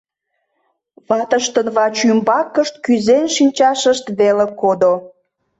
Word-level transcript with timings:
Ватыштын 1.07 1.67
вачӱмбакышт 1.75 2.75
кӱзен 2.85 3.25
шинчашышт 3.35 4.05
веле 4.19 4.47
кодо... 4.61 4.93